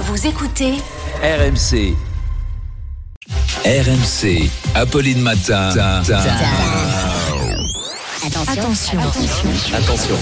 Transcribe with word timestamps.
Vous 0.00 0.28
écoutez 0.28 0.74
RMC. 1.24 1.96
RMC. 3.64 4.48
Apolline 4.76 5.20
Matin. 5.20 5.70
Attention. 8.24 9.00
Attention. 9.74 10.14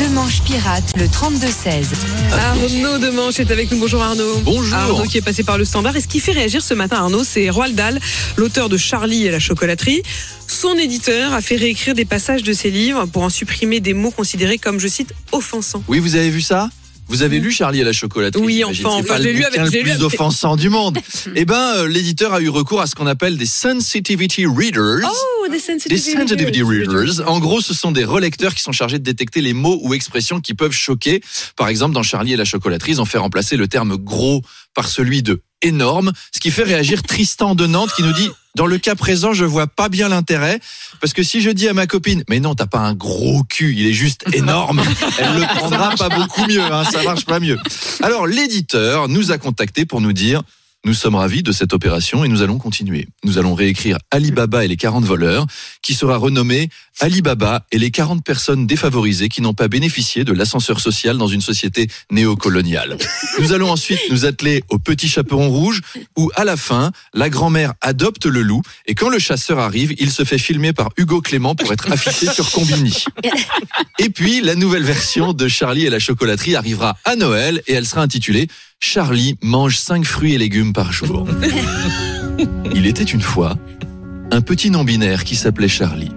Demanche 0.00 0.42
pirate, 0.42 0.82
le 0.96 1.04
32-16. 1.04 1.94
Arnaud 2.32 2.98
Demanche 2.98 3.38
est 3.38 3.52
avec 3.52 3.70
nous. 3.70 3.78
Bonjour 3.78 4.02
Arnaud. 4.02 4.40
Bonjour. 4.40 4.74
Arnaud 4.74 5.04
qui 5.04 5.18
est 5.18 5.22
passé 5.22 5.44
par 5.44 5.58
le 5.58 5.64
standard. 5.64 5.94
Et 5.94 6.00
ce 6.00 6.08
qui 6.08 6.18
fait 6.18 6.32
réagir 6.32 6.60
ce 6.60 6.74
matin 6.74 6.96
Arnaud, 6.96 7.22
c'est 7.22 7.50
Roald 7.50 7.76
Dahl, 7.76 8.00
l'auteur 8.36 8.68
de 8.68 8.76
Charlie 8.76 9.26
et 9.26 9.30
la 9.30 9.38
chocolaterie. 9.38 10.02
Son 10.48 10.74
éditeur 10.74 11.32
a 11.34 11.40
fait 11.40 11.56
réécrire 11.56 11.94
des 11.94 12.04
passages 12.04 12.42
de 12.42 12.52
ses 12.52 12.72
livres 12.72 13.06
pour 13.06 13.22
en 13.22 13.30
supprimer 13.30 13.78
des 13.78 13.94
mots 13.94 14.10
considérés 14.10 14.58
comme, 14.58 14.80
je 14.80 14.88
cite, 14.88 15.14
offensants. 15.30 15.84
Oui, 15.86 16.00
vous 16.00 16.16
avez 16.16 16.30
vu 16.30 16.40
ça? 16.40 16.68
Vous 17.08 17.22
avez 17.22 17.38
lu 17.40 17.52
Charlie 17.52 17.80
et 17.80 17.84
la 17.84 17.92
chocolaterie 17.92 18.42
Oui, 18.42 18.64
enfin, 18.64 18.74
C'est 18.74 18.86
enfin, 18.86 19.04
pas 19.04 19.18
le 19.18 19.32
lu 19.32 19.44
avec- 19.44 19.60
le 19.60 19.68
lu 19.68 19.82
plus 19.82 20.02
offensant 20.02 20.56
du 20.56 20.68
monde. 20.70 20.98
eh 21.34 21.44
ben, 21.44 21.74
euh, 21.76 21.88
l'éditeur 21.88 22.32
a 22.32 22.40
eu 22.40 22.48
recours 22.48 22.80
à 22.80 22.86
ce 22.86 22.94
qu'on 22.94 23.06
appelle 23.06 23.36
des 23.36 23.46
sensitivity 23.46 24.46
readers. 24.46 25.00
Oh, 25.04 25.46
des 25.48 25.52
Des 25.54 25.58
sensitivity, 25.58 26.12
sensitivity 26.12 26.62
readers. 26.62 27.28
En 27.28 27.38
gros, 27.40 27.60
ce 27.60 27.74
sont 27.74 27.92
des 27.92 28.04
relecteurs 28.04 28.54
qui 28.54 28.62
sont 28.62 28.72
chargés 28.72 28.98
de 28.98 29.04
détecter 29.04 29.40
les 29.40 29.52
mots 29.52 29.78
ou 29.82 29.92
expressions 29.94 30.40
qui 30.40 30.54
peuvent 30.54 30.72
choquer. 30.72 31.20
Par 31.56 31.68
exemple, 31.68 31.94
dans 31.94 32.02
Charlie 32.02 32.32
et 32.32 32.36
la 32.36 32.44
chocolaterie, 32.44 32.92
ils 32.92 33.00
ont 33.00 33.04
fait 33.04 33.18
remplacer 33.18 33.56
le 33.56 33.68
terme 33.68 33.96
gros 33.96 34.42
par 34.74 34.88
celui 34.88 35.22
de 35.22 35.42
énorme, 35.60 36.12
ce 36.34 36.40
qui 36.40 36.50
fait 36.50 36.64
réagir 36.64 37.02
Tristan 37.02 37.54
de 37.54 37.66
Nantes 37.66 37.90
qui 37.94 38.02
nous 38.02 38.12
dit 38.12 38.28
dans 38.54 38.66
le 38.66 38.78
cas 38.78 38.94
présent, 38.94 39.32
je 39.32 39.44
vois 39.44 39.66
pas 39.66 39.88
bien 39.88 40.08
l'intérêt 40.08 40.60
parce 41.00 41.12
que 41.12 41.22
si 41.22 41.40
je 41.40 41.50
dis 41.50 41.68
à 41.68 41.74
ma 41.74 41.86
copine 41.86 42.22
mais 42.28 42.40
non, 42.40 42.54
t'as 42.54 42.66
pas 42.66 42.80
un 42.80 42.94
gros 42.94 43.42
cul, 43.44 43.74
il 43.76 43.86
est 43.86 43.92
juste 43.92 44.24
énorme, 44.32 44.82
elle 45.18 45.40
le 45.40 45.46
prendra 45.58 45.90
pas 45.96 46.08
beaucoup 46.08 46.46
mieux, 46.46 46.60
hein, 46.60 46.84
ça 46.84 47.02
marche 47.02 47.24
pas 47.24 47.40
mieux. 47.40 47.58
Alors 48.02 48.26
l'éditeur 48.26 49.08
nous 49.08 49.32
a 49.32 49.38
contacté 49.38 49.86
pour 49.86 50.00
nous 50.00 50.12
dire 50.12 50.42
nous 50.84 50.94
sommes 50.94 51.14
ravis 51.14 51.42
de 51.42 51.52
cette 51.52 51.72
opération 51.72 52.24
et 52.24 52.28
nous 52.28 52.42
allons 52.42 52.58
continuer. 52.58 53.06
Nous 53.24 53.38
allons 53.38 53.54
réécrire 53.54 53.98
Alibaba 54.10 54.64
et 54.64 54.68
les 54.68 54.76
40 54.76 55.04
voleurs, 55.04 55.46
qui 55.80 55.94
sera 55.94 56.16
renommé 56.16 56.70
Alibaba 56.98 57.64
et 57.70 57.78
les 57.78 57.90
40 57.90 58.24
personnes 58.24 58.66
défavorisées 58.66 59.28
qui 59.28 59.42
n'ont 59.42 59.54
pas 59.54 59.68
bénéficié 59.68 60.24
de 60.24 60.32
l'ascenseur 60.32 60.80
social 60.80 61.18
dans 61.18 61.28
une 61.28 61.40
société 61.40 61.88
néocoloniale. 62.10 62.98
Nous 63.38 63.52
allons 63.52 63.70
ensuite 63.70 64.00
nous 64.10 64.24
atteler 64.24 64.64
au 64.70 64.78
petit 64.78 65.08
chaperon 65.08 65.48
rouge, 65.48 65.80
où 66.16 66.30
à 66.34 66.44
la 66.44 66.56
fin, 66.56 66.90
la 67.14 67.30
grand-mère 67.30 67.74
adopte 67.80 68.26
le 68.26 68.42
loup 68.42 68.62
et 68.86 68.94
quand 68.94 69.08
le 69.08 69.20
chasseur 69.20 69.60
arrive, 69.60 69.94
il 69.98 70.10
se 70.10 70.24
fait 70.24 70.38
filmer 70.38 70.72
par 70.72 70.90
Hugo 70.96 71.20
Clément 71.20 71.54
pour 71.54 71.72
être 71.72 71.90
affiché 71.92 72.26
sur 72.26 72.50
Combini. 72.50 73.04
Et 73.98 74.08
puis, 74.08 74.40
la 74.40 74.56
nouvelle 74.56 74.82
version 74.82 75.32
de 75.32 75.46
Charlie 75.46 75.86
et 75.86 75.90
la 75.90 76.00
chocolaterie 76.00 76.56
arrivera 76.56 76.96
à 77.04 77.14
Noël 77.14 77.62
et 77.68 77.74
elle 77.74 77.86
sera 77.86 78.02
intitulée 78.02 78.48
Charlie 78.84 79.36
mange 79.42 79.78
5 79.78 80.04
fruits 80.04 80.34
et 80.34 80.38
légumes 80.38 80.72
par 80.72 80.92
jour. 80.92 81.24
Il 82.74 82.84
était 82.84 83.04
une 83.04 83.20
fois 83.20 83.56
un 84.32 84.40
petit 84.40 84.72
non-binaire 84.72 85.22
qui 85.22 85.36
s'appelait 85.36 85.68
Charlie. 85.68 86.10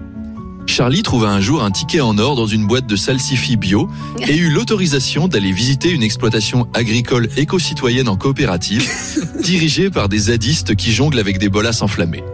Charlie 0.66 1.04
trouva 1.04 1.28
un 1.28 1.40
jour 1.40 1.62
un 1.62 1.70
ticket 1.70 2.00
en 2.00 2.18
or 2.18 2.34
dans 2.34 2.48
une 2.48 2.66
boîte 2.66 2.88
de 2.88 2.96
salsifis 2.96 3.56
bio 3.56 3.88
et 4.26 4.36
eut 4.36 4.50
l'autorisation 4.50 5.28
d'aller 5.28 5.52
visiter 5.52 5.92
une 5.92 6.02
exploitation 6.02 6.66
agricole 6.74 7.28
éco-citoyenne 7.36 8.08
en 8.08 8.16
coopérative 8.16 8.90
dirigée 9.44 9.88
par 9.88 10.08
des 10.08 10.18
zadistes 10.18 10.74
qui 10.74 10.92
jonglent 10.92 11.20
avec 11.20 11.38
des 11.38 11.48
bolasses 11.48 11.82
enflammées. 11.82 12.24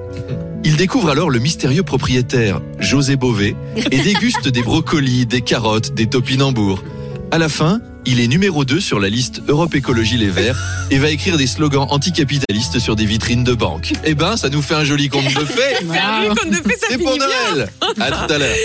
Il 0.65 0.77
découvre 0.77 1.11
alors 1.11 1.29
le 1.29 1.41
mystérieux 1.41 1.83
propriétaire, 1.83 2.63
José 2.79 3.17
Bové, 3.17 3.55
et 3.77 3.99
déguste 3.99 4.49
des 4.49 4.63
brocolis, 4.63 5.27
des 5.27 5.43
carottes, 5.43 5.93
des 5.93 6.07
topinambours. 6.07 6.83
À 7.31 7.37
la 7.37 7.51
fin, 7.51 7.81
il 8.07 8.21
est 8.21 8.27
numéro 8.27 8.65
2 8.65 8.81
sur 8.81 8.99
la 8.99 9.09
liste 9.09 9.43
Europe 9.49 9.75
Écologie 9.75 10.17
Les 10.17 10.29
Verts 10.31 10.59
et 10.91 10.99
va 10.99 11.11
écrire 11.11 11.37
des 11.37 11.47
slogans 11.47 11.87
anticapitalistes 11.91 12.79
sur 12.79 12.97
des 12.97 13.05
vitrines 13.07 13.45
de 13.45 13.55
banque. 13.55 13.93
Eh 14.05 14.15
ben, 14.15 14.37
ça 14.37 14.49
nous 14.49 14.63
fait 14.63 14.75
un 14.75 14.85
joli 14.85 15.09
conte 15.09 15.25
de 15.25 15.45
fées. 15.45 15.77
C'est 15.81 15.99
un 15.99 16.35
conte 16.35 16.51
de 16.51 16.57
fées, 16.57 16.77
ça 16.79 16.87
C'est 16.91 16.99
finit 16.99 17.05
pour 17.05 17.15
bien. 17.17 17.27
Noël. 17.55 17.69
À 18.01 18.11
tout 18.11 18.33
à 18.33 18.39
l'heure. 18.39 18.57